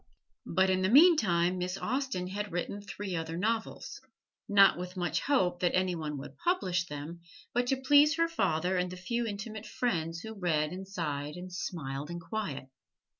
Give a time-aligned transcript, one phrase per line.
[0.47, 4.01] But in the meantime Miss Austen had written three other novels
[4.49, 7.19] not with much hope that any one would publish them,
[7.53, 11.53] but to please her father and the few intimate friends who read and sighed and
[11.53, 12.69] smiled in quiet.